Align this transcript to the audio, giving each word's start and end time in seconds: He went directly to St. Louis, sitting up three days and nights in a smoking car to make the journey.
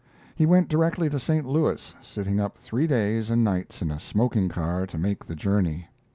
He 0.33 0.47
went 0.47 0.67
directly 0.67 1.11
to 1.11 1.19
St. 1.19 1.45
Louis, 1.45 1.93
sitting 2.01 2.39
up 2.39 2.57
three 2.57 2.87
days 2.87 3.29
and 3.29 3.43
nights 3.43 3.83
in 3.83 3.91
a 3.91 3.99
smoking 3.99 4.49
car 4.49 4.87
to 4.87 4.97
make 4.97 5.23
the 5.25 5.35
journey. 5.35 5.89